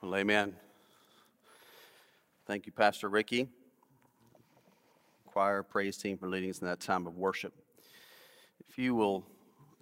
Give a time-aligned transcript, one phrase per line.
[0.00, 0.54] Well, amen.
[2.46, 3.48] Thank you, Pastor Ricky,
[5.26, 7.52] choir, praise team for leading us in that time of worship.
[8.68, 9.26] If you will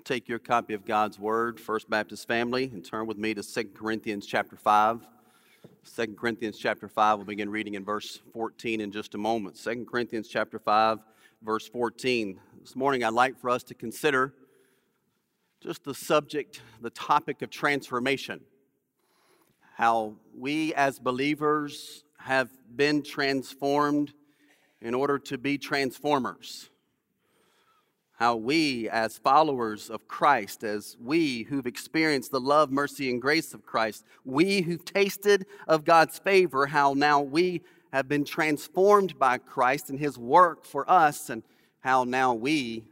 [0.05, 3.65] take your copy of God's Word, First Baptist family, and turn with me to 2
[3.77, 5.07] Corinthians chapter 5.
[5.95, 9.63] 2 Corinthians chapter 5, we'll begin reading in verse 14 in just a moment.
[9.63, 10.99] 2 Corinthians chapter 5,
[11.43, 12.41] verse 14.
[12.63, 14.33] This morning, I'd like for us to consider
[15.61, 18.41] just the subject, the topic of transformation
[19.77, 24.15] how we as believers have been transformed
[24.81, 26.71] in order to be transformers.
[28.15, 33.53] How we, as followers of Christ, as we who've experienced the love, mercy, and grace
[33.53, 37.61] of Christ, we who've tasted of God's favor, how now we
[37.93, 41.43] have been transformed by Christ and His work for us, and
[41.81, 42.87] how now we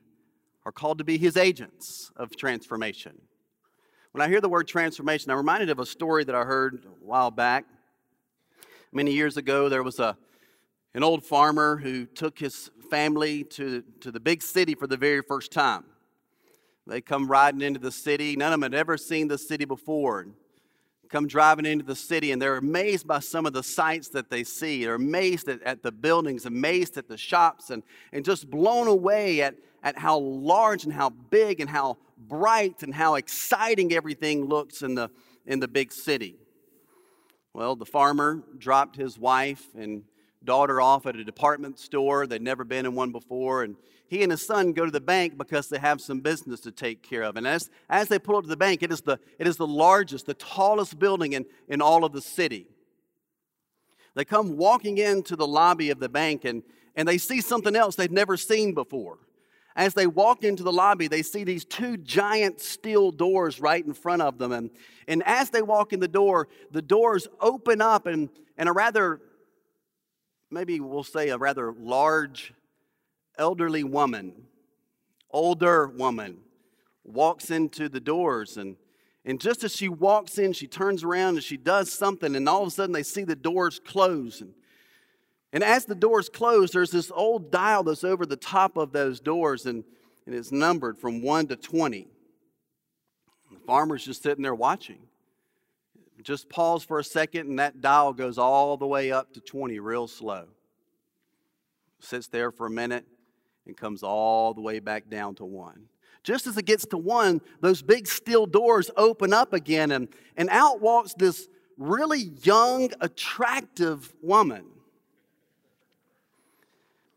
[0.66, 3.23] are called to be His agents of transformation.
[4.14, 7.05] When I hear the word transformation, I'm reminded of a story that I heard a
[7.05, 7.64] while back.
[8.92, 10.16] Many years ago, there was a,
[10.94, 15.20] an old farmer who took his family to, to the big city for the very
[15.20, 15.83] first time.
[16.86, 18.36] They come riding into the city.
[18.36, 20.28] None of them had ever seen the city before.
[21.08, 24.44] Come driving into the city, and they're amazed by some of the sights that they
[24.44, 24.84] see.
[24.84, 29.42] They're amazed at, at the buildings, amazed at the shops, and, and just blown away
[29.42, 34.83] at, at how large and how big and how bright and how exciting everything looks
[34.83, 35.11] in the,
[35.47, 36.37] in the big city.
[37.53, 40.03] Well, the farmer dropped his wife and
[40.45, 42.27] daughter off at a department store.
[42.27, 43.62] They'd never been in one before.
[43.62, 43.77] And
[44.09, 47.03] he and his son go to the bank because they have some business to take
[47.03, 47.37] care of.
[47.37, 49.67] And as, as they pull up to the bank, it is the, it is the
[49.67, 52.67] largest, the tallest building in, in all of the city.
[54.15, 56.62] They come walking into the lobby of the bank and,
[56.95, 59.19] and they see something else they've never seen before.
[59.77, 63.92] As they walk into the lobby, they see these two giant steel doors right in
[63.92, 64.53] front of them.
[64.53, 64.70] And,
[65.08, 69.20] and as they walk in the door, the doors open up, and, and a rather,
[70.50, 72.55] maybe we'll say a rather large,
[73.36, 74.33] elderly woman,
[75.30, 76.39] older woman,
[77.02, 78.56] walks into the doors.
[78.56, 78.77] And,
[79.24, 82.62] and just as she walks in, she turns around and she does something, and all
[82.62, 84.41] of a sudden they see the doors close.
[84.41, 84.55] And
[85.55, 89.20] and as the doors close, there's this old dial that's over the top of those
[89.20, 89.85] doors, and,
[90.27, 92.09] and it's numbered from 1 to 20.
[93.53, 94.98] The farmer's just sitting there watching.
[96.23, 99.79] Just pause for a second, and that dial goes all the way up to 20
[99.79, 100.47] real slow.
[102.01, 103.07] Sits there for a minute
[103.65, 105.85] and comes all the way back down to 1.
[106.25, 110.48] Just as it gets to 1, those big steel doors open up again, and, and
[110.51, 111.48] out walks this
[111.79, 114.65] really young, attractive woman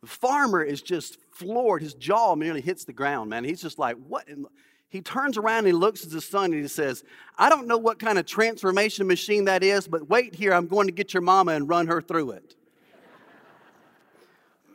[0.02, 1.82] the farmer is just floored.
[1.82, 3.44] His jaw nearly hits the ground, man.
[3.44, 4.28] He's just like, what?
[4.90, 7.04] He turns around and he looks at his son and he says,
[7.38, 10.88] I don't know what kind of transformation machine that is, but wait here, I'm going
[10.88, 12.56] to get your mama and run her through it.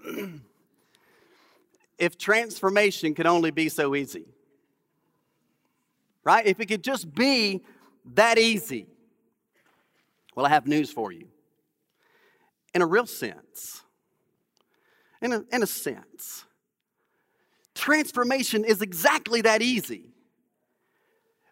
[1.99, 4.27] if transformation could only be so easy,
[6.25, 6.45] right?
[6.45, 7.63] If it could just be
[8.15, 8.89] that easy.
[10.35, 11.29] Well, I have news for you.
[12.75, 13.83] In a real sense,
[15.23, 16.45] in a, in a sense.
[17.75, 20.09] Transformation is exactly that easy.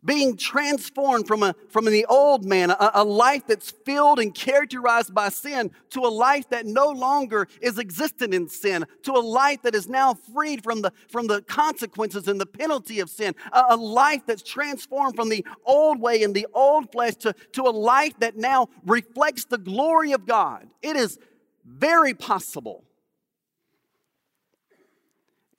[0.03, 5.15] Being transformed from, a, from the old man, a, a life that's filled and characterized
[5.15, 9.61] by sin, to a life that no longer is existent in sin, to a life
[9.63, 13.65] that is now freed from the, from the consequences and the penalty of sin, a,
[13.71, 17.71] a life that's transformed from the old way and the old flesh to, to a
[17.71, 20.67] life that now reflects the glory of God.
[20.81, 21.19] It is
[21.67, 22.85] very possible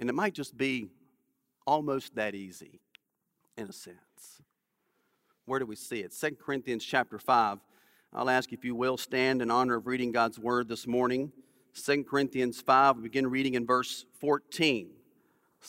[0.02, 0.88] and it might just be
[1.66, 2.82] almost that easy
[3.56, 4.42] in a sense.
[5.46, 6.12] Where do we see it?
[6.20, 7.60] 2 Corinthians chapter 5.
[8.12, 11.32] I'll ask if you will stand in honor of reading God's word this morning.
[11.76, 14.90] 2 Corinthians 5, we begin reading in verse 14.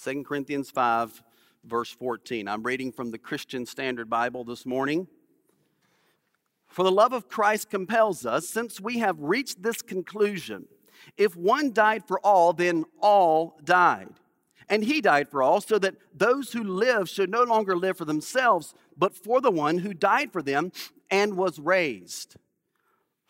[0.03, 1.23] 2 Corinthians 5,
[1.65, 2.49] verse 14.
[2.49, 5.09] I'm reading from the Christian Standard Bible this morning.
[6.67, 10.65] For the love of Christ compels us, since we have reached this conclusion
[11.17, 14.09] if one died for all, then all died.
[14.73, 18.07] And he died for all, so that those who live should no longer live for
[18.07, 20.73] themselves, but for the one who died for them
[21.11, 22.37] and was raised.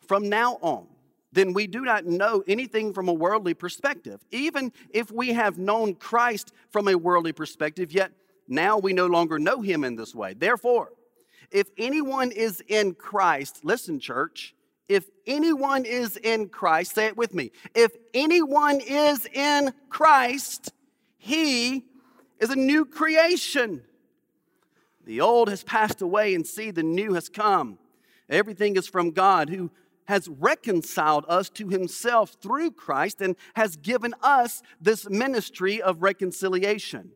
[0.06, 0.86] From now on,
[1.32, 4.20] then we do not know anything from a worldly perspective.
[4.30, 8.12] Even if we have known Christ from a worldly perspective, yet
[8.46, 10.34] now we no longer know him in this way.
[10.34, 10.90] Therefore,
[11.50, 14.54] if anyone is in Christ, listen, church,
[14.88, 17.50] if anyone is in Christ, say it with me.
[17.74, 20.72] If anyone is in Christ,
[21.22, 21.84] he
[22.40, 23.84] is a new creation.
[25.04, 27.78] The old has passed away, and see, the new has come.
[28.28, 29.70] Everything is from God who
[30.06, 37.12] has reconciled us to himself through Christ and has given us this ministry of reconciliation.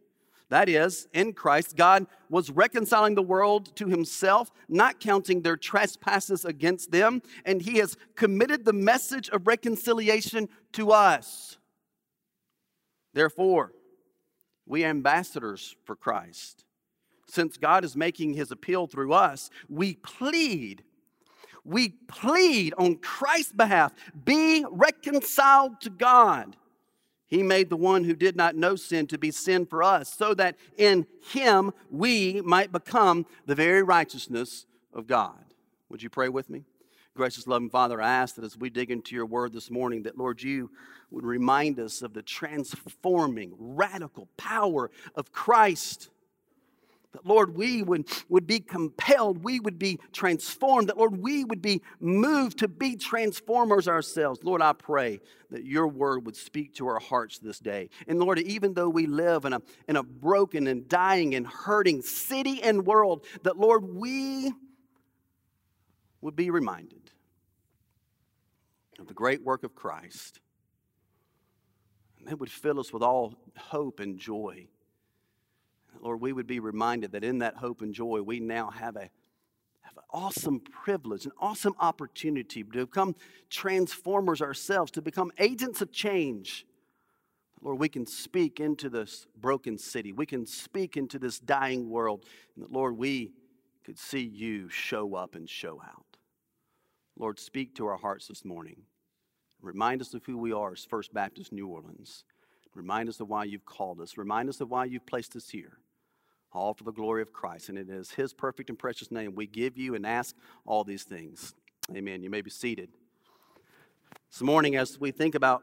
[0.51, 6.45] That is, in Christ, God was reconciling the world to himself, not counting their trespasses
[6.45, 11.59] against them, and he has committed the message of reconciliation to us.
[13.13, 13.73] Therefore,
[14.67, 16.65] we are ambassadors for Christ.
[17.29, 20.83] Since God is making his appeal through us, we plead
[21.67, 23.93] we plead on Christ's behalf,
[24.25, 26.57] be reconciled to God.
[27.27, 30.33] He made the one who did not know sin to be sin for us, so
[30.35, 34.65] that in him we might become the very righteousness
[34.95, 35.45] of God.
[35.89, 36.65] Would you pray with me?
[37.17, 40.19] Gracious, loving Father, I ask that as we dig into your word this morning, that
[40.19, 40.71] Lord, you
[41.11, 46.11] would remind us of the transforming, radical power of Christ
[47.13, 51.63] that, Lord, we would, would be compelled, we would be transformed, that, Lord, we would
[51.63, 54.41] be moved to be transformers ourselves.
[54.43, 55.21] Lord, I pray
[55.51, 57.89] that your word would speak to our hearts this day.
[58.07, 62.03] And Lord, even though we live in a, in a broken and dying and hurting
[62.03, 64.53] city and world, that, Lord, we
[66.27, 67.11] would be reminded
[68.99, 70.41] of the great work of Christ.
[72.19, 74.69] And that would fill us with all hope and joy
[76.01, 79.11] Lord, we would be reminded that in that hope and joy, we now have a
[79.83, 83.15] have an awesome privilege, an awesome opportunity to become
[83.51, 86.67] transformers ourselves, to become agents of change.
[87.63, 90.13] Lord, we can speak into this broken city.
[90.13, 92.25] We can speak into this dying world.
[92.55, 93.33] And that, Lord, we
[93.85, 96.06] could see you show up and show out.
[97.19, 98.83] Lord, speak to our hearts this morning.
[99.63, 102.25] Remind us of who we are as First Baptist New Orleans.
[102.75, 104.19] Remind us of why you've called us.
[104.19, 105.79] Remind us of why you've placed us here
[106.53, 107.69] all for the glory of Christ.
[107.69, 110.35] And it is His perfect and precious name we give you and ask
[110.65, 111.55] all these things.
[111.95, 112.23] Amen.
[112.23, 112.91] You may be seated.
[114.31, 115.63] This morning, as we think about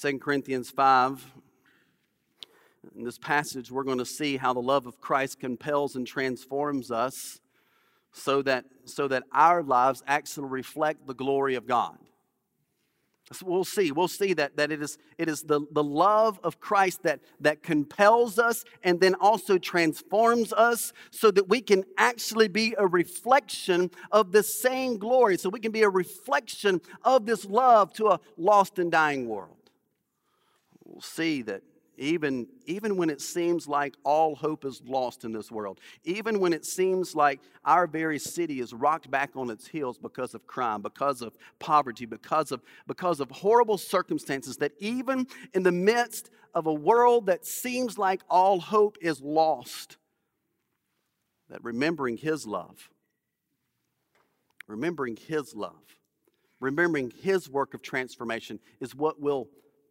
[0.00, 1.32] 2 Corinthians 5,
[2.96, 6.90] in this passage, we're going to see how the love of Christ compels and transforms
[6.90, 7.40] us
[8.12, 11.98] so that, so that our lives actually reflect the glory of God.
[13.32, 13.92] So we'll see.
[13.92, 17.62] We'll see that, that it is, it is the, the love of Christ that, that
[17.62, 23.90] compels us and then also transforms us so that we can actually be a reflection
[24.10, 25.36] of the same glory.
[25.36, 29.56] So we can be a reflection of this love to a lost and dying world.
[30.84, 31.62] We'll see that
[31.98, 36.52] even, even when it seems like all hope is lost in this world, even when
[36.52, 40.80] it seems like our very city is rocked back on its heels because of crime,
[40.80, 46.66] because of poverty, because of, because of horrible circumstances, that even in the midst of
[46.66, 49.96] a world that seems like all hope is lost,
[51.50, 52.90] that remembering His love,
[54.66, 55.82] remembering His love,
[56.60, 59.48] remembering His work of transformation is what will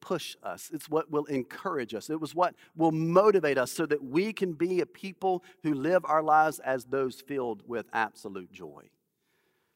[0.07, 0.69] push us.
[0.73, 2.09] It's what will encourage us.
[2.09, 6.05] It was what will motivate us so that we can be a people who live
[6.05, 8.83] our lives as those filled with absolute joy.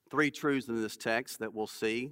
[0.10, 2.12] Three truths in this text that we'll see.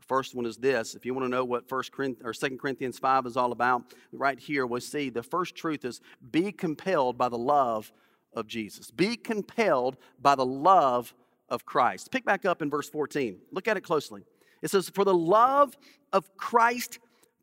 [0.00, 0.96] The first one is this.
[0.96, 3.94] If you want to know what First Corinthians or 2 Corinthians 5 is all about,
[4.10, 6.00] right here we'll see the first truth is
[6.32, 7.92] be compelled by the love
[8.34, 8.90] of Jesus.
[8.90, 11.14] Be compelled by the love
[11.48, 12.10] of Christ.
[12.10, 13.38] Pick back up in verse 14.
[13.52, 14.24] Look at it closely.
[14.60, 15.76] It says, For the love
[16.12, 16.98] of Christ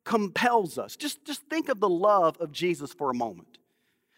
[0.07, 0.95] compels us.
[0.95, 3.57] Just, just think of the love of Jesus for a moment.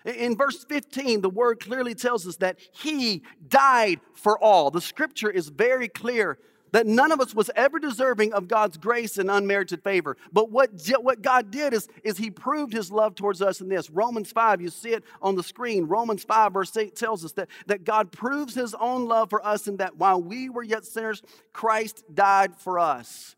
[0.06, 4.70] In verse 15, the word clearly tells us that he died for all.
[4.70, 6.38] The scripture is very clear
[6.74, 10.16] that none of us was ever deserving of God's grace and unmerited favor.
[10.32, 10.70] But what,
[11.02, 13.90] what God did is, is he proved his love towards us in this.
[13.90, 15.86] Romans 5, you see it on the screen.
[15.86, 19.68] Romans 5, verse 8 tells us that, that God proves his own love for us
[19.68, 23.36] in that while we were yet sinners, Christ died for us.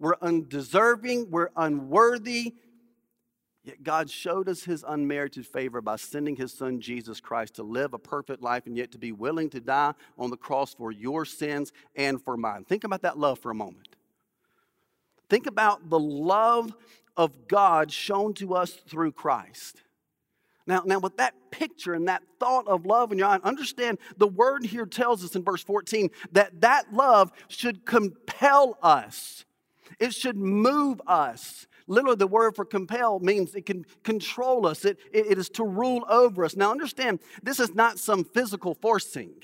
[0.00, 2.54] We're undeserving, we're unworthy.
[3.62, 7.92] Yet God showed us his unmerited favor by sending his son Jesus Christ to live
[7.92, 11.26] a perfect life and yet to be willing to die on the cross for your
[11.26, 12.64] sins and for mine.
[12.64, 13.96] Think about that love for a moment.
[15.28, 16.74] Think about the love
[17.18, 19.82] of God shown to us through Christ.
[20.66, 24.28] Now, now, with that picture and that thought of love in your mind, understand the
[24.28, 29.44] word here tells us in verse 14 that that love should compel us
[30.00, 31.66] it should move us.
[31.86, 36.04] Literally, the word for compel means it can control us, it, it, is to rule
[36.08, 36.56] over us.
[36.56, 39.34] Now, understand, this is not some physical forcing.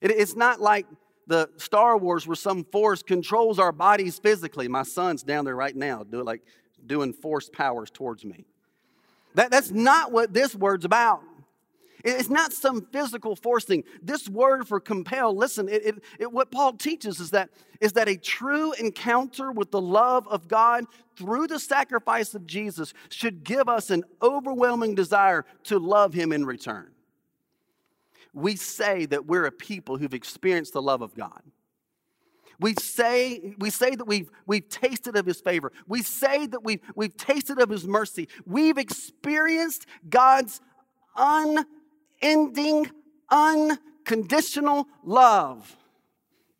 [0.00, 0.86] It, it's not like
[1.26, 4.68] the Star Wars where some force controls our bodies physically.
[4.68, 6.42] My son's down there right now, doing like
[6.86, 8.46] doing force powers towards me.
[9.34, 11.22] That, that's not what this word's about.
[12.04, 13.84] It's not some physical forcing.
[14.02, 17.50] This word for compel, listen, it, it, it, what Paul teaches is that,
[17.80, 20.84] is that a true encounter with the love of God
[21.16, 26.44] through the sacrifice of Jesus should give us an overwhelming desire to love him in
[26.44, 26.90] return.
[28.34, 31.42] We say that we're a people who've experienced the love of God.
[32.58, 35.72] We say, we say that we've, we've tasted of his favor.
[35.86, 38.28] We say that we've, we've tasted of his mercy.
[38.46, 40.60] We've experienced God's
[42.26, 42.90] unending,
[43.30, 45.76] unconditional love.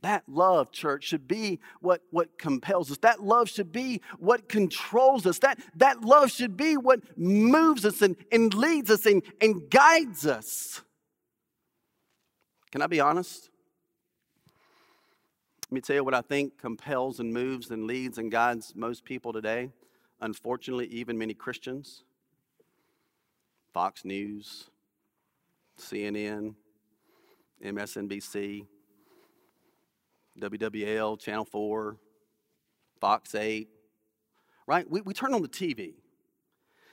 [0.02, 2.98] That love, church, should be what, what compels us.
[2.98, 5.38] That love should be what controls us.
[5.40, 10.26] That, that love should be what moves us and, and leads us and, and guides
[10.26, 10.82] us.
[12.70, 13.50] Can I be honest?
[15.68, 19.04] Let me tell you what I think compels and moves and leads and guides most
[19.04, 19.70] people today.
[20.20, 22.04] Unfortunately, even many Christians.
[23.72, 24.70] Fox News,
[25.78, 26.54] CNN,
[27.64, 28.66] MSNBC,
[30.38, 31.96] WWL, Channel 4,
[33.00, 33.68] Fox 8,
[34.66, 34.90] right?
[34.90, 35.94] We, we turn on the TV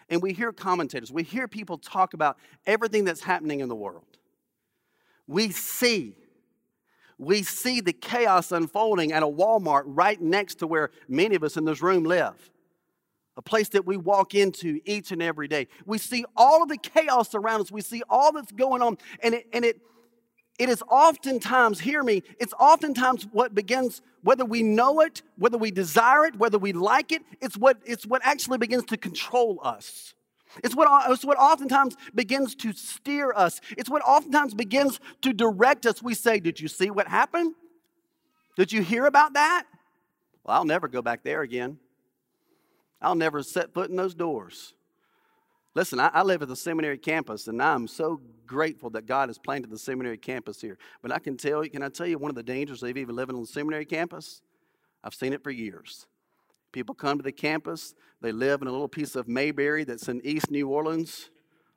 [0.10, 4.18] and we hear commentators, we hear people talk about everything that's happening in the world.
[5.28, 6.16] We see
[7.18, 11.58] we see the chaos unfolding at a Walmart right next to where many of us
[11.58, 12.52] in this room live,
[13.36, 15.68] a place that we walk into each and every day.
[15.86, 19.36] We see all of the chaos around us, we see all that's going on, and
[19.36, 19.80] it, and it,
[20.60, 25.72] it is oftentimes, hear me, it's oftentimes what begins, whether we know it, whether we
[25.72, 30.14] desire it, whether we like it, it's what, it's what actually begins to control us.
[30.64, 33.60] It's what, it's what oftentimes begins to steer us.
[33.76, 36.04] It's what oftentimes begins to direct us.
[36.04, 37.56] We say, Did you see what happened?
[38.56, 39.66] Did you hear about that?
[40.44, 41.80] Well, I'll never go back there again.
[43.04, 44.74] I'll never set foot in those doors.
[45.76, 49.40] Listen, I, I, live at the seminary campus, and I'm so grateful that God has
[49.40, 50.78] planted the seminary campus here.
[51.02, 53.16] But I can tell you, can I tell you one of the dangers of even
[53.16, 54.42] living on the seminary campus?
[55.04, 56.06] I've seen it for years.
[56.72, 60.22] People come to the campus, they live in a little piece of Mayberry that's in
[60.26, 61.30] East New Orleans,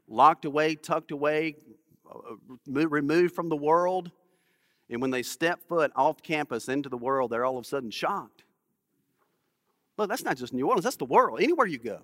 [0.08, 1.56] locked away, tucked away,
[2.10, 4.10] uh, removed from the world.
[4.88, 7.90] And when they step foot off campus into the world, they're all of a sudden
[7.90, 8.44] shocked.
[9.96, 12.00] Look, that's not just New Orleans, that's the world, anywhere you go.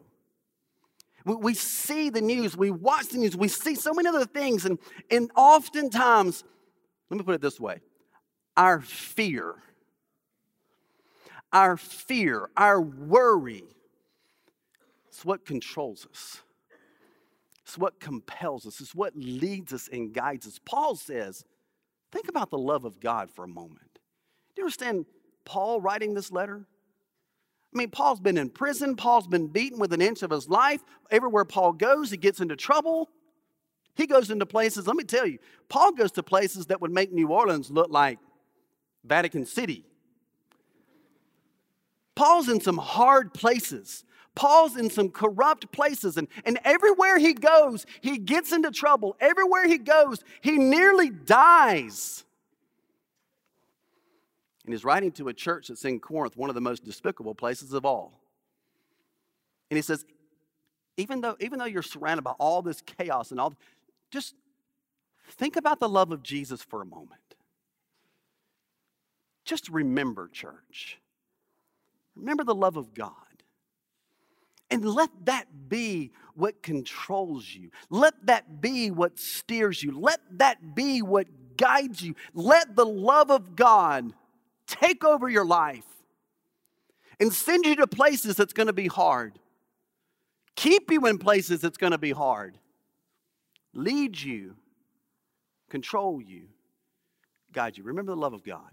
[1.24, 4.64] We, we see the news, we watch the news, we see so many other things,
[4.64, 4.78] and,
[5.10, 6.44] and oftentimes,
[7.10, 7.80] let me put it this way
[8.56, 9.56] our fear
[11.52, 13.64] our fear, our worry.
[15.08, 16.42] It's what controls us.
[17.62, 18.80] It's what compels us.
[18.80, 20.58] It's what leads us and guides us.
[20.64, 21.44] Paul says,
[22.10, 23.92] think about the love of God for a moment.
[23.94, 25.06] Do you understand
[25.44, 26.66] Paul writing this letter?
[27.74, 28.96] I mean, Paul's been in prison.
[28.96, 30.82] Paul's been beaten with an inch of his life.
[31.10, 33.08] Everywhere Paul goes, he gets into trouble.
[33.94, 35.38] He goes into places, let me tell you,
[35.68, 38.18] Paul goes to places that would make New Orleans look like
[39.04, 39.84] Vatican City.
[42.14, 44.04] Paul's in some hard places.
[44.34, 49.14] Paul's in some corrupt places, and, and everywhere he goes, he gets into trouble.
[49.20, 52.24] Everywhere he goes, he nearly dies.
[54.64, 57.72] And he's writing to a church that's in Corinth, one of the most despicable places
[57.72, 58.20] of all.
[59.70, 60.04] And he says,
[60.96, 63.54] even though, even though you're surrounded by all this chaos and all,
[64.10, 64.34] just
[65.28, 67.20] think about the love of Jesus for a moment.
[69.44, 71.00] Just remember, church,
[72.16, 73.12] Remember the love of God.
[74.70, 77.70] And let that be what controls you.
[77.90, 79.98] Let that be what steers you.
[79.98, 81.26] Let that be what
[81.56, 82.14] guides you.
[82.32, 84.14] Let the love of God
[84.72, 85.84] take over your life
[87.20, 89.38] and send you to places that's going to be hard.
[90.56, 92.58] Keep you in places that's going to be hard.
[93.74, 94.56] Lead you,
[95.70, 96.48] control you,
[97.52, 97.84] guide you.
[97.84, 98.70] Remember the love of God.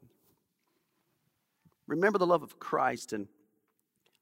[1.87, 3.27] Remember the love of Christ and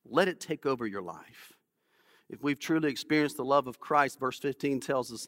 [0.05, 1.53] let it take over your life.
[2.29, 5.27] If we've truly experienced the love of Christ, verse 15 tells us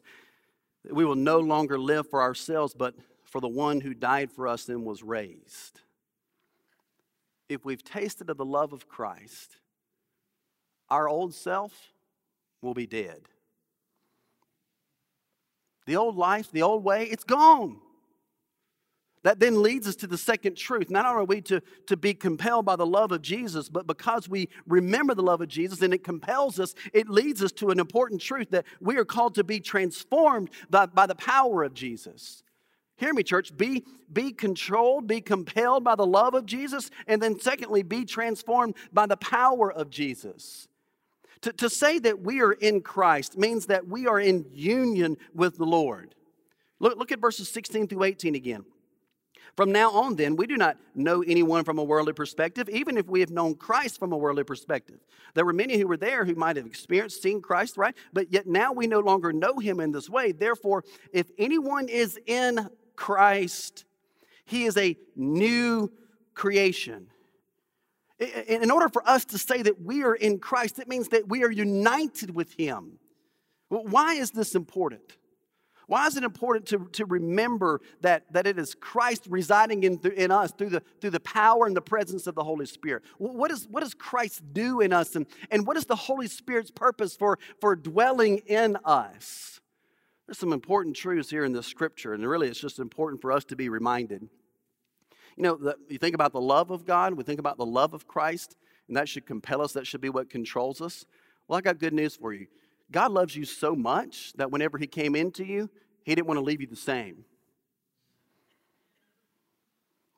[0.84, 4.46] that we will no longer live for ourselves, but for the one who died for
[4.48, 5.80] us and was raised.
[7.50, 9.56] If we've tasted of the love of Christ,
[10.88, 11.72] our old self
[12.62, 13.22] will be dead.
[15.84, 17.78] The old life, the old way, it's gone.
[19.24, 20.90] That then leads us to the second truth.
[20.90, 24.28] Not only are we to, to be compelled by the love of Jesus, but because
[24.28, 27.80] we remember the love of Jesus and it compels us, it leads us to an
[27.80, 32.44] important truth that we are called to be transformed by, by the power of Jesus.
[33.00, 33.56] Hear me, church.
[33.56, 38.74] Be, be controlled, be compelled by the love of Jesus, and then secondly, be transformed
[38.92, 40.68] by the power of Jesus.
[41.40, 45.56] To, to say that we are in Christ means that we are in union with
[45.56, 46.14] the Lord.
[46.78, 48.66] Look, look at verses 16 through 18 again.
[49.56, 53.06] From now on, then, we do not know anyone from a worldly perspective, even if
[53.06, 55.00] we have known Christ from a worldly perspective.
[55.34, 57.94] There were many who were there who might have experienced seeing Christ, right?
[58.12, 60.32] But yet now we no longer know him in this way.
[60.32, 62.68] Therefore, if anyone is in
[63.00, 63.86] Christ,
[64.44, 65.90] he is a new
[66.34, 67.06] creation.
[68.46, 71.42] In order for us to say that we are in Christ, it means that we
[71.42, 72.98] are united with him.
[73.70, 75.16] Why is this important?
[75.86, 80.30] Why is it important to, to remember that, that it is Christ residing in, in
[80.30, 83.02] us through the, through the power and the presence of the Holy Spirit?
[83.16, 85.16] What, is, what does Christ do in us?
[85.16, 89.59] And, and what is the Holy Spirit's purpose for, for dwelling in us?
[90.30, 93.44] There's some important truths here in this scripture, and really it's just important for us
[93.46, 94.28] to be reminded.
[95.36, 97.94] You know, the, you think about the love of God, we think about the love
[97.94, 98.54] of Christ,
[98.86, 101.04] and that should compel us, that should be what controls us.
[101.48, 102.46] Well, I got good news for you.
[102.92, 105.68] God loves you so much that whenever He came into you,
[106.04, 107.24] He didn't want to leave you the same.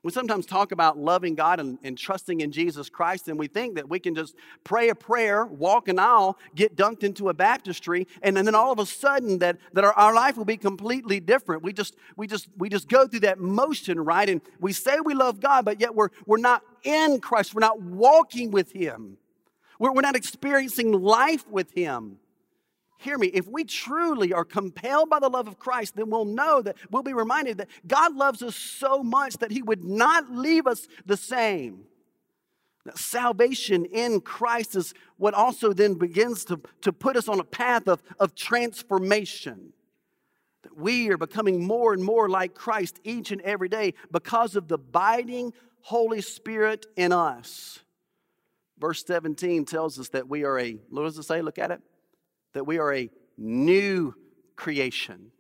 [0.03, 3.77] We sometimes talk about loving God and, and, trusting in Jesus Christ, and we think
[3.77, 8.09] that we can just pray a prayer, walk an aisle, get dunked into a baptistry,
[8.21, 11.21] and, and then all of a sudden that, that our, our life will be completely
[11.21, 11.63] different.
[11.63, 14.29] We just, we, just, we just go through that motion, right?
[14.29, 17.55] And we say we love God, but yet we're, we're not in Christ.
[17.55, 19.19] We're not walking with Him.
[19.79, 22.19] We're, we're not experiencing life with Him
[23.03, 26.63] hear me, if we truly are compelled by the love of Christ, then we'll know
[26.63, 30.67] that we'll be reminded that God loves us so much that He would not leave
[30.67, 31.85] us the same.
[32.85, 37.45] That salvation in Christ is what also then begins to, to put us on a
[37.45, 39.73] path of, of transformation.
[40.63, 44.69] That we are becoming more and more like Christ each and every day because of
[44.69, 47.81] the abiding Holy Spirit in us.
[48.79, 51.41] Verse 17 tells us that we are a, what does it say?
[51.43, 51.81] Look at it
[52.53, 54.15] that we are a new
[54.57, 55.31] creation.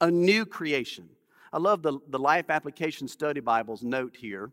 [0.00, 1.08] A new creation.
[1.52, 4.52] I love the, the Life Application Study Bible's note here.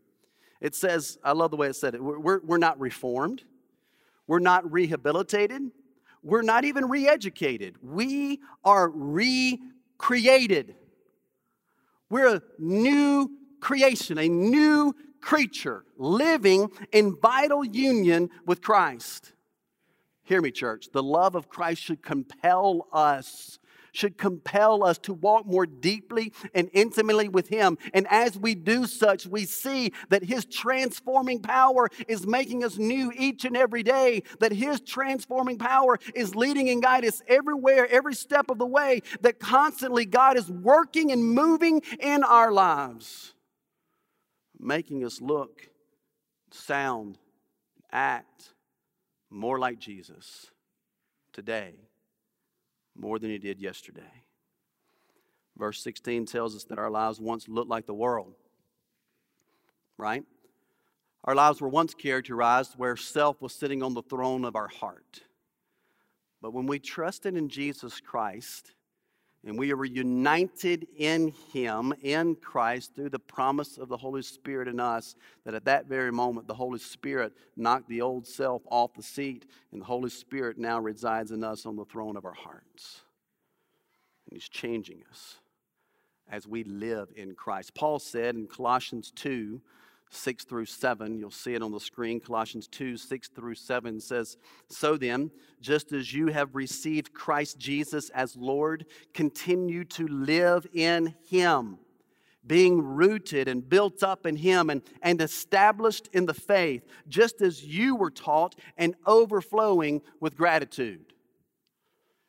[0.62, 2.04] It says, I love the way it said it.
[2.04, 3.44] We're, we're, not reformed,
[4.28, 5.62] we're not rehabilitated,
[6.24, 7.76] we're not even re educated.
[7.84, 10.76] We are recreated.
[12.10, 13.30] We're a new
[13.60, 19.34] creation, a new creature living in vital union with Christ.
[20.26, 20.90] Hear me, church.
[20.92, 23.60] The love of Christ should compel us,
[23.92, 27.78] should compel us to walk more deeply and intimately with Him.
[27.94, 33.12] And as we do such, we see that His transforming power is making us new
[33.16, 38.16] each and every day, that His transforming power is leading and guiding us everywhere, every
[38.16, 43.36] step of the way, that constantly God is working and moving in our lives,
[44.60, 45.70] making us look,
[46.50, 47.20] sound,
[47.92, 48.55] act
[49.36, 50.48] more like Jesus
[51.34, 51.74] today
[52.96, 54.24] more than he did yesterday.
[55.58, 58.36] Verse 16 tells us that our lives once looked like the world,
[59.98, 60.24] right?
[61.24, 65.22] Our lives were once characterized where self was sitting on the throne of our heart.
[66.42, 68.75] But when we trusted in Jesus Christ,
[69.46, 74.68] and we are united in Him, in Christ, through the promise of the Holy Spirit
[74.68, 78.96] in us, that at that very moment, the Holy Spirit knocked the old self off
[78.96, 82.34] the seat, and the Holy Spirit now resides in us on the throne of our
[82.34, 83.02] hearts.
[84.28, 85.36] And He's changing us
[86.30, 87.76] as we live in Christ.
[87.76, 89.62] Paul said in Colossians 2
[90.16, 91.18] 6 through 7.
[91.18, 92.20] You'll see it on the screen.
[92.20, 94.38] Colossians 2 6 through 7 says,
[94.70, 101.16] So then, just as you have received Christ Jesus as Lord, continue to live in
[101.28, 101.78] Him,
[102.46, 107.64] being rooted and built up in Him and, and established in the faith, just as
[107.64, 111.14] you were taught and overflowing with gratitude.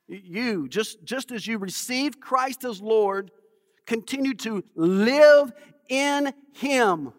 [0.09, 3.31] You, just, just as you received Christ as Lord,
[3.87, 5.53] continue to live
[5.88, 7.12] in Him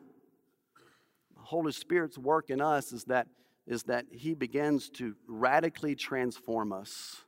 [1.47, 3.27] Holy Spirit's work in us is that,
[3.65, 7.21] is that He begins to radically transform us.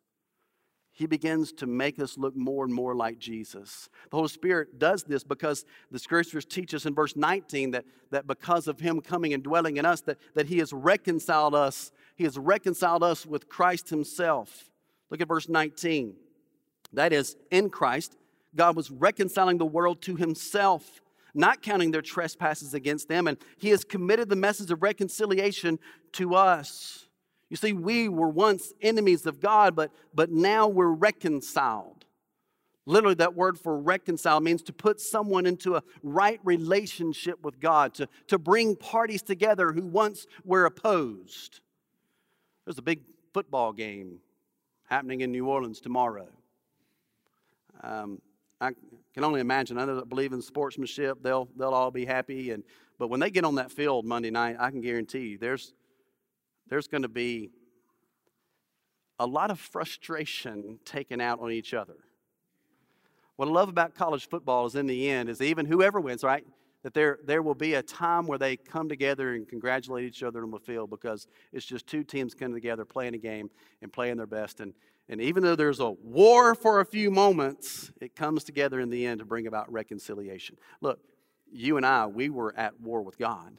[0.92, 3.88] He begins to make us look more and more like Jesus.
[4.12, 8.28] The Holy Spirit does this because the scriptures teach us in verse 19 that, that
[8.28, 11.94] because of Him coming and dwelling in us, that, that He has reconciled us.
[12.18, 14.70] He has reconciled us with Christ Himself.
[15.10, 16.16] Look at verse 19.
[16.92, 18.18] That is, in Christ,
[18.54, 21.00] God was reconciling the world to Himself
[21.34, 25.80] not counting their trespasses against them, and he has committed the message of reconciliation
[26.14, 27.08] to us.
[27.50, 32.06] You see, we were once enemies of God, but, but now we're reconciled.
[32.86, 37.94] Literally, that word for reconcile means to put someone into a right relationship with God,
[37.96, 41.60] to, to bring parties together who once were opposed.
[42.66, 43.02] There's a big
[43.34, 44.20] football game
[44.88, 46.28] happening in New Orleans tomorrow.
[47.84, 48.22] Um,
[48.62, 48.72] I
[49.14, 52.52] can only imagine others that believe in sportsmanship, they'll, they'll all be happy.
[52.52, 52.64] And,
[52.98, 55.74] but when they get on that field Monday night, I can guarantee you there's,
[56.68, 57.52] there's going to be
[59.18, 61.96] a lot of frustration taken out on each other.
[63.36, 66.46] What I love about college football is in the end is even whoever wins, right?
[66.84, 70.44] That there, there will be a time where they come together and congratulate each other
[70.44, 73.50] on the field because it's just two teams coming together, playing a game
[73.82, 74.60] and playing their best.
[74.60, 74.74] And,
[75.10, 79.08] and even though there's a war for a few moments, it comes together in the
[79.08, 80.56] end to bring about reconciliation.
[80.82, 81.00] Look,
[81.52, 83.48] you and I, we were at war with God.
[83.48, 83.58] And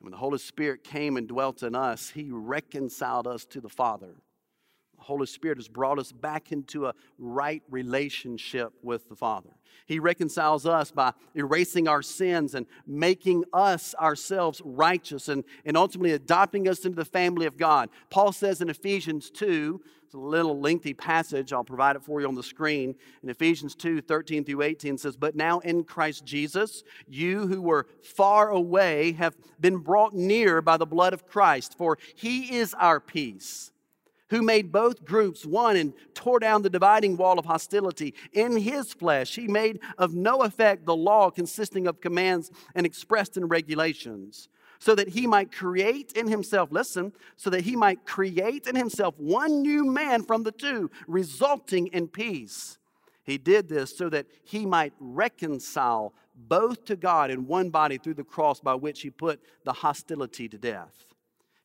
[0.00, 4.16] when the Holy Spirit came and dwelt in us, He reconciled us to the Father.
[4.98, 9.50] The Holy Spirit has brought us back into a right relationship with the Father.
[9.86, 16.12] He reconciles us by erasing our sins and making us ourselves righteous and, and ultimately
[16.12, 17.88] adopting us into the family of God.
[18.10, 21.52] Paul says in Ephesians 2, it's a little lengthy passage.
[21.52, 22.94] I'll provide it for you on the screen.
[23.22, 27.86] In Ephesians 2 13 through 18 says, But now in Christ Jesus, you who were
[28.02, 33.00] far away have been brought near by the blood of Christ, for he is our
[33.00, 33.70] peace
[34.30, 38.14] who made both groups one and tore down the dividing wall of hostility.
[38.32, 43.36] In his flesh, he made of no effect the law consisting of commands and expressed
[43.36, 48.66] in regulations, so that he might create in himself, listen, so that he might create
[48.66, 52.78] in himself one new man from the two, resulting in peace.
[53.24, 58.14] He did this so that he might reconcile both to God in one body through
[58.14, 61.07] the cross by which he put the hostility to death.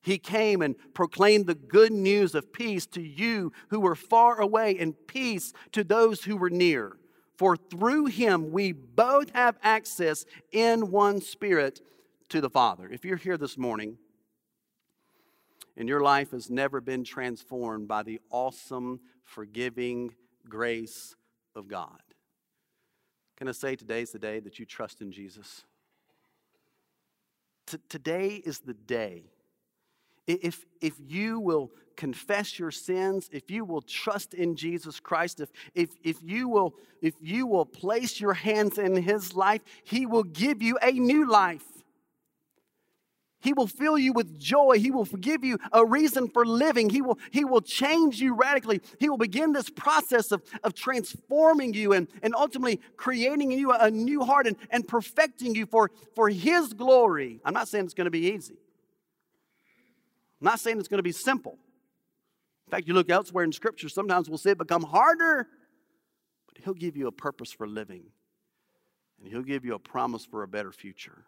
[0.03, 4.77] He came and proclaimed the good news of peace to you who were far away
[4.77, 6.97] and peace to those who were near.
[7.37, 11.79] For through him we both have access in one spirit
[12.29, 12.89] to the Father.
[12.91, 13.97] If you're here this morning
[15.77, 20.13] and your life has never been transformed by the awesome, forgiving
[20.49, 21.15] grace
[21.55, 22.01] of God,
[23.37, 25.63] can I say today's the day that you trust in Jesus?
[27.67, 29.32] T- today is the day
[30.27, 35.49] if, if you will confess your sins, if you will trust in Jesus Christ, if,
[35.75, 40.23] if, if, you will, if you will place your hands in His life, He will
[40.23, 41.63] give you a new life.
[43.41, 44.79] He will fill you with joy.
[44.79, 46.89] He will forgive you a reason for living.
[46.89, 48.79] He will, he will change you radically.
[48.99, 53.73] He will begin this process of, of transforming you and, and ultimately creating in you
[53.73, 57.41] a, a new heart and, and perfecting you for, for His glory.
[57.43, 58.55] I'm not saying it's going to be easy.
[60.43, 61.57] I'm not saying it's going to be simple.
[62.67, 65.47] In fact, you look elsewhere in Scripture, sometimes we'll see it become harder,
[66.47, 68.03] but He'll give you a purpose for living,
[69.21, 71.23] and He'll give you a promise for a better future.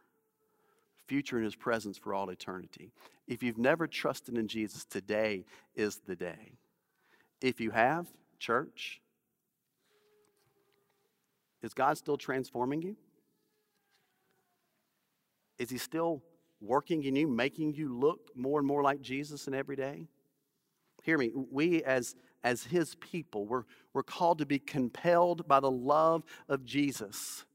[1.08, 2.92] Future in His presence for all eternity.
[3.26, 6.58] If you've never trusted in Jesus, today is the day.
[7.40, 9.00] If you have, church,
[11.64, 12.98] is God still transforming you?
[15.58, 16.22] Is He still
[16.66, 20.08] working in you, making you look more and more like Jesus in every day?
[21.04, 25.72] Hear me, we as, as his people, we're, we're called to be compelled by the
[25.72, 27.46] love of Jesus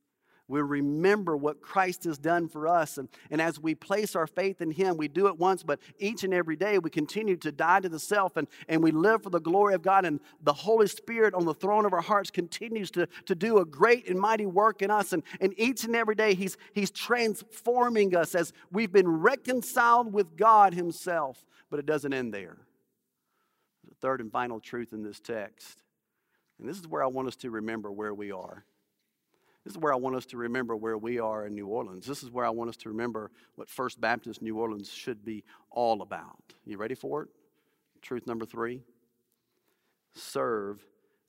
[0.51, 2.99] we remember what Christ has done for us.
[2.99, 6.25] And, and as we place our faith in Him, we do it once, but each
[6.25, 9.31] and every day we continue to die to the self and, and we live for
[9.31, 10.05] the glory of God.
[10.05, 13.65] And the Holy Spirit on the throne of our hearts continues to, to do a
[13.65, 15.13] great and mighty work in us.
[15.13, 20.37] And, and each and every day He's, he's transforming us as we've been reconciled with
[20.37, 21.47] God Himself.
[21.71, 22.59] But it doesn't end there.
[23.89, 25.81] The third and final truth in this text.
[26.59, 28.65] And this is where I want us to remember where we are.
[29.65, 32.07] This is where I want us to remember where we are in New Orleans.
[32.07, 35.45] This is where I want us to remember what First Baptist New Orleans should be
[35.71, 36.55] all about.
[36.65, 37.29] You ready for it?
[38.01, 38.81] Truth number three
[40.15, 40.83] serve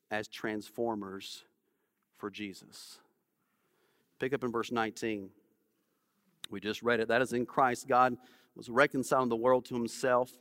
[0.10, 1.44] as transformers
[2.18, 2.98] for Jesus.
[4.20, 5.30] Pick up in verse 19.
[6.50, 7.08] We just read it.
[7.08, 8.18] That is in Christ, God
[8.56, 10.32] was reconciling the world to himself,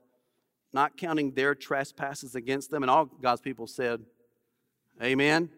[0.72, 2.83] not counting their trespasses against them.
[2.83, 4.03] And all God's people said,
[5.03, 5.48] Amen.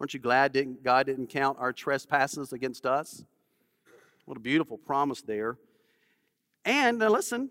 [0.00, 3.22] Aren't you glad didn't, God didn't count our trespasses against us?
[4.24, 5.58] What a beautiful promise there.
[6.64, 7.50] And now listen,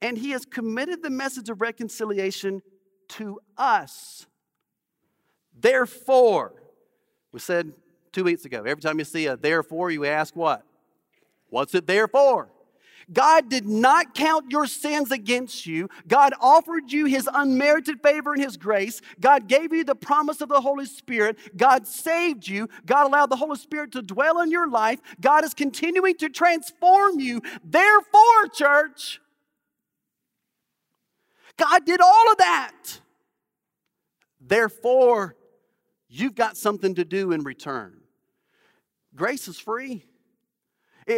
[0.00, 2.62] and he has committed the message of reconciliation
[3.08, 4.26] to us.
[5.58, 6.54] Therefore,
[7.32, 7.72] we said
[8.12, 10.64] two weeks ago, every time you see a therefore, you ask what?
[11.50, 12.48] What's it there for?
[13.12, 15.88] God did not count your sins against you.
[16.08, 19.00] God offered you his unmerited favor and his grace.
[19.20, 21.38] God gave you the promise of the Holy Spirit.
[21.56, 22.68] God saved you.
[22.86, 25.00] God allowed the Holy Spirit to dwell in your life.
[25.20, 27.40] God is continuing to transform you.
[27.64, 29.20] Therefore, church,
[31.56, 33.00] God did all of that.
[34.40, 35.36] Therefore,
[36.16, 38.00] You've got something to do in return.
[39.16, 40.04] Grace is free.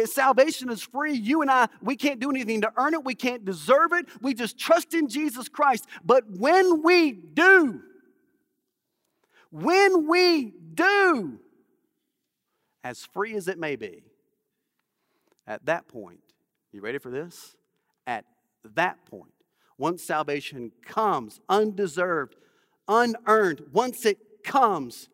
[0.05, 1.13] Salvation is free.
[1.13, 3.05] You and I, we can't do anything to earn it.
[3.05, 4.07] We can't deserve it.
[4.21, 5.87] We just trust in Jesus Christ.
[6.03, 7.81] But when we do,
[9.49, 11.39] when we do,
[12.83, 14.03] as free as it may be,
[15.45, 16.19] at that point,
[16.71, 17.55] you ready for this?
[18.05, 18.25] At
[18.75, 19.33] that point,
[19.77, 22.35] once salvation comes, undeserved,
[22.87, 25.09] unearned, once it comes,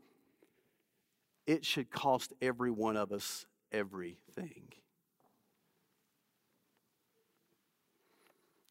[1.45, 4.69] it should cost every one of us everything.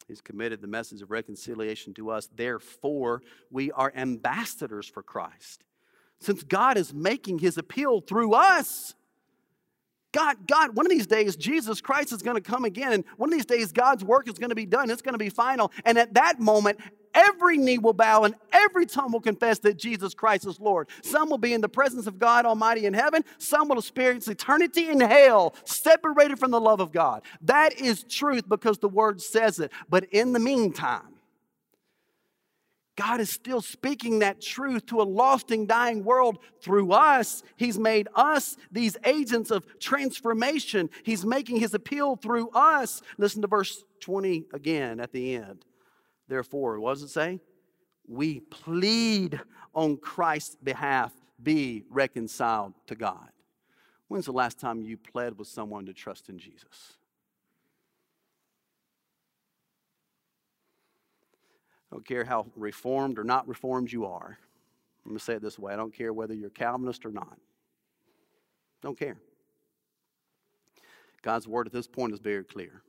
[0.09, 2.29] He's committed the message of reconciliation to us.
[2.35, 5.65] Therefore, we are ambassadors for Christ.
[6.21, 8.95] Since God is making his appeal through us,
[10.13, 13.31] God, God, one of these days, Jesus Christ is going to come again, and one
[13.31, 14.91] of these days, God's work is going to be done.
[14.91, 15.73] It's going to be final.
[15.87, 16.79] And at that moment,
[17.15, 20.89] every knee will bow and every tongue will confess that Jesus Christ is Lord.
[21.03, 24.89] Some will be in the presence of God Almighty in heaven, some will experience eternity
[24.89, 27.23] in hell, separated from the love of God.
[27.43, 29.73] That is truth because the word says it.
[29.89, 31.13] But in the meantime,
[32.95, 37.43] God is still speaking that truth to a lost and dying world through us.
[37.57, 40.91] He's made us these agents of transformation.
[41.03, 43.01] He's making his appeal through us.
[43.17, 45.65] Listen to verse 20 again at the end.
[46.33, 47.41] Therefore, what does it say?
[48.09, 49.39] We plead
[49.75, 53.29] on Christ's behalf, be reconciled to God.
[54.09, 56.95] When's the last time you pled with someone to trust in Jesus?
[61.91, 64.39] I don't care how reformed or not reformed you are.
[65.05, 67.37] I'm going to say it this way I don't care whether you're Calvinist or not.
[68.81, 69.19] Don't care.
[71.21, 72.81] God's word at this point is very clear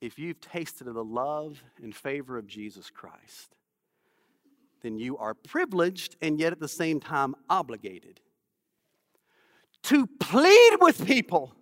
[0.00, 3.54] if you've tasted of the love and favor of Jesus Christ,
[4.82, 8.20] then you are privileged and yet at the same time obligated
[9.84, 11.54] to plead with people,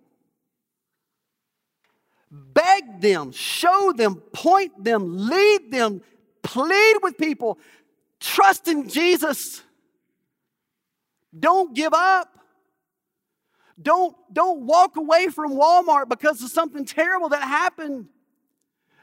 [2.29, 6.01] beg them, show them, point them, lead them,
[6.43, 7.57] plead with people,
[8.19, 9.61] trust in Jesus.
[11.37, 12.35] Don't give up.
[13.81, 18.07] Don't, don't walk away from Walmart because of something terrible that happened.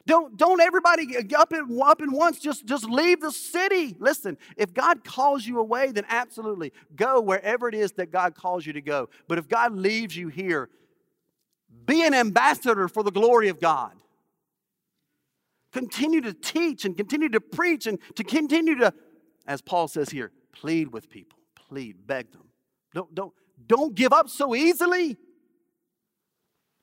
[0.07, 3.97] Don't, don't everybody up and up and once just, just leave the city.
[3.99, 8.65] Listen, if God calls you away, then absolutely go wherever it is that God calls
[8.65, 9.09] you to go.
[9.27, 10.71] But if God leaves you here,
[11.85, 13.93] be an ambassador for the glory of God.
[15.73, 18.95] Continue to teach and continue to preach and to continue to,
[19.47, 21.39] as Paul says here, plead with people.
[21.69, 22.49] Plead, beg them.
[22.95, 23.33] Don't, don't,
[23.67, 25.17] don't give up so easily.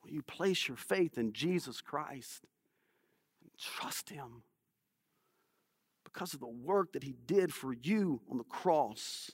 [0.04, 2.44] Will you place your faith in Jesus Christ.
[3.58, 4.42] Trust Him
[6.04, 9.30] because of the work that He did for you on the cross.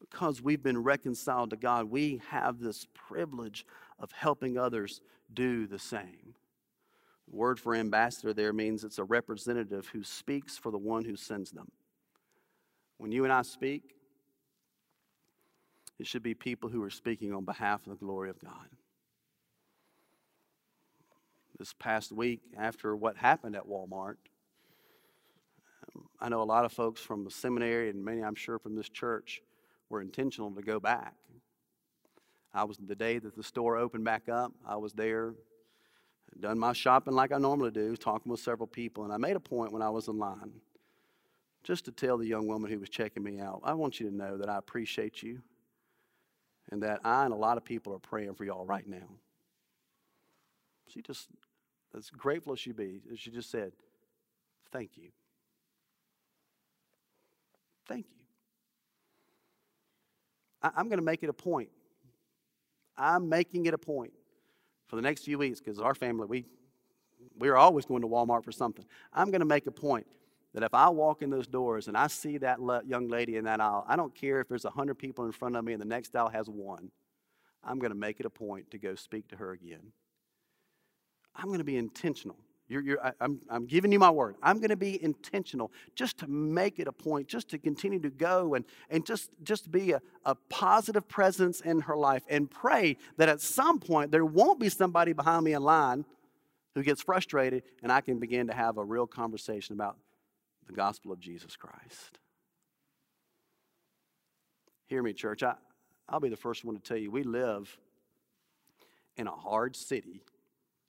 [0.00, 3.66] Because we've been reconciled to God, we have this privilege
[3.98, 5.00] of helping others
[5.32, 6.34] do the same.
[7.28, 11.16] The word for ambassador there means it's a representative who speaks for the one who
[11.16, 11.70] sends them.
[12.96, 13.96] When you and I speak,
[15.98, 18.68] it should be people who are speaking on behalf of the glory of God
[21.58, 24.16] this past week after what happened at Walmart.
[26.20, 28.88] I know a lot of folks from the seminary and many, I'm sure, from this
[28.88, 29.42] church
[29.88, 31.14] were intentional to go back.
[32.52, 35.34] I was the day that the store opened back up, I was there,
[36.40, 39.40] done my shopping like I normally do, talking with several people, and I made a
[39.40, 40.52] point when I was in line
[41.64, 44.14] just to tell the young woman who was checking me out, I want you to
[44.14, 45.42] know that I appreciate you
[46.70, 49.08] and that I and a lot of people are praying for y'all right now.
[50.88, 51.28] She just
[51.96, 53.72] as grateful as she be, as she just said,
[54.72, 55.10] thank you.
[57.86, 58.24] Thank you.
[60.62, 61.70] I, I'm going to make it a point.
[62.96, 64.12] I'm making it a point
[64.86, 66.44] for the next few weeks because our family, we,
[67.38, 68.84] we're always going to Walmart for something.
[69.12, 70.06] I'm going to make a point
[70.54, 73.44] that if I walk in those doors and I see that le- young lady in
[73.44, 75.86] that aisle, I don't care if there's 100 people in front of me and the
[75.86, 76.90] next aisle has one,
[77.62, 79.92] I'm going to make it a point to go speak to her again.
[81.38, 82.36] I'm going to be intentional.
[82.68, 84.36] You're, you're, I, I'm, I'm giving you my word.
[84.42, 88.10] I'm going to be intentional just to make it a point, just to continue to
[88.10, 92.98] go and, and just, just be a, a positive presence in her life and pray
[93.16, 96.04] that at some point there won't be somebody behind me in line
[96.74, 99.96] who gets frustrated and I can begin to have a real conversation about
[100.66, 102.18] the gospel of Jesus Christ.
[104.88, 105.42] Hear me, church.
[105.42, 105.54] I,
[106.08, 107.78] I'll be the first one to tell you we live
[109.16, 110.20] in a hard city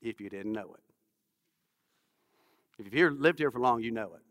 [0.02, 0.84] if you didn't know it.
[2.78, 4.22] If you've here, lived here for long, you know it.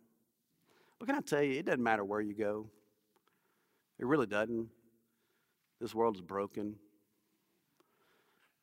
[0.98, 2.70] But can I tell you, it doesn't matter where you go.
[3.98, 4.68] It really doesn't.
[5.80, 6.76] This world is broken.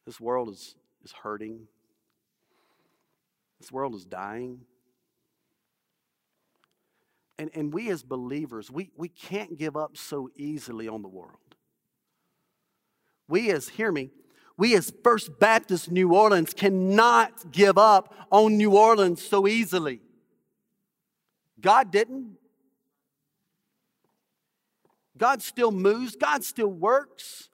[0.05, 1.67] This world is, is hurting.
[3.59, 4.61] This world is dying.
[7.37, 11.55] And, and we as believers, we, we can't give up so easily on the world.
[13.27, 14.11] We as, hear me,
[14.57, 20.01] we as First Baptist New Orleans cannot give up on New Orleans so easily.
[21.59, 22.37] God didn't.
[25.17, 27.49] God still moves, God still works.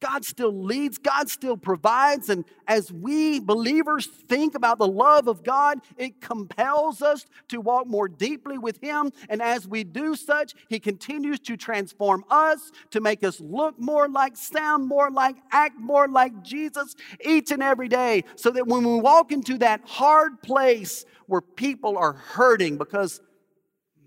[0.00, 2.28] God still leads, God still provides.
[2.28, 7.86] And as we believers think about the love of God, it compels us to walk
[7.86, 9.12] more deeply with Him.
[9.28, 14.08] And as we do such, He continues to transform us to make us look more
[14.08, 18.24] like, sound more like, act more like Jesus each and every day.
[18.36, 23.20] So that when we walk into that hard place where people are hurting because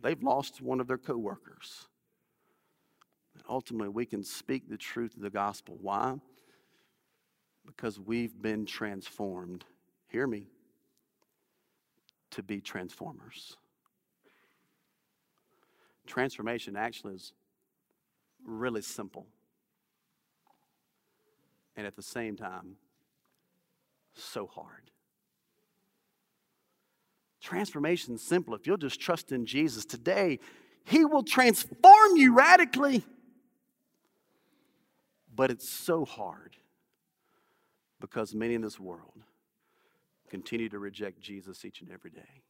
[0.02, 1.88] they've lost one of their coworkers
[3.50, 5.78] ultimately we can speak the truth of the gospel.
[5.82, 6.16] Why?
[7.66, 9.66] Because we've been transformed.
[10.08, 10.48] Hear me.
[12.32, 13.58] To be transformers.
[16.06, 17.34] Transformation actually is
[18.46, 19.28] really simple.
[21.76, 22.76] And at the same time,
[24.14, 24.92] so hard.
[27.42, 28.56] Transformation is simple.
[28.56, 30.40] If you'll just trust in Jesus today,
[30.86, 33.04] He will transform you radically.
[35.36, 36.56] But it's so hard
[38.00, 39.24] because many in this world
[40.30, 42.42] continue to reject Jesus each and every day.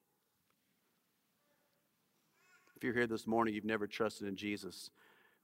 [2.75, 4.89] If you're here this morning, you've never trusted in Jesus,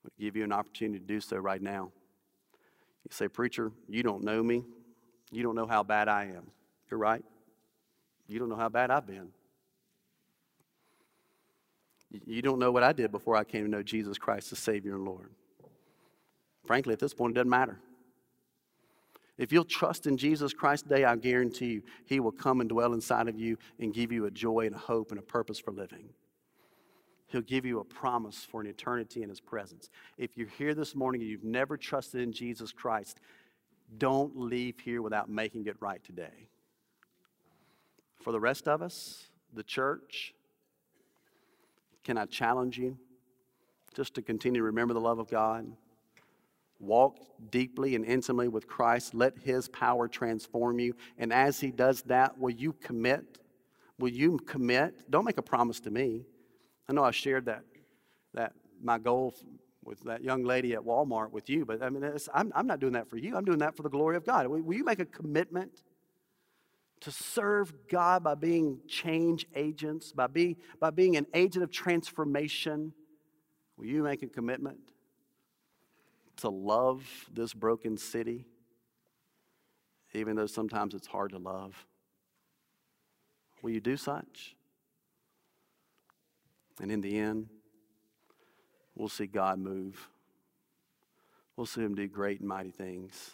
[0.05, 1.91] I give you an opportunity to do so right now.
[3.03, 4.65] You say, Preacher, you don't know me.
[5.31, 6.47] You don't know how bad I am.
[6.89, 7.23] You're right.
[8.27, 9.29] You don't know how bad I've been.
[12.25, 14.95] You don't know what I did before I came to know Jesus Christ as Savior
[14.95, 15.29] and Lord.
[16.69, 17.79] Frankly, at this point, it doesn't matter.
[19.39, 22.93] If you'll trust in Jesus Christ today, I guarantee you, He will come and dwell
[22.93, 25.71] inside of you and give you a joy and a hope and a purpose for
[25.71, 26.09] living.
[27.25, 29.89] He'll give you a promise for an eternity in His presence.
[30.19, 33.19] If you're here this morning and you've never trusted in Jesus Christ,
[33.97, 36.49] don't leave here without making it right today.
[38.21, 39.23] For the rest of us,
[39.55, 40.35] the church,
[42.03, 42.95] can I challenge you
[43.95, 45.65] just to continue to remember the love of God?
[46.79, 47.17] Walk
[47.51, 49.13] deeply and intimately with Christ.
[49.13, 50.95] Let His power transform you.
[51.17, 53.39] And as He does that, will you commit?
[53.97, 55.09] Will you commit?
[55.09, 56.25] Don't make a promise to me.
[56.87, 57.63] I know I shared that,
[58.33, 59.35] that my goal
[59.83, 62.93] with that young lady at Walmart with you, but I mean, I'm, I'm not doing
[62.93, 63.35] that for you.
[63.35, 64.47] I'm doing that for the glory of God.
[64.47, 65.83] Will, will you make a commitment
[67.01, 72.93] to serve God by being change agents, by, be, by being an agent of transformation?
[73.77, 74.88] Will you make a commitment?
[76.41, 78.45] To love this broken city,
[80.13, 81.85] even though sometimes it's hard to love?
[83.61, 84.55] Will you do such?
[86.81, 87.49] And in the end,
[88.95, 90.09] we'll see God move.
[91.55, 93.31] We'll see Him do great and mighty things.